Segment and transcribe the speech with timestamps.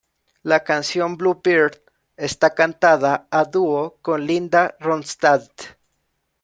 [0.41, 1.79] La canción "Bluebird"
[2.17, 5.77] está cantada a dúo con Linda Ronstadt.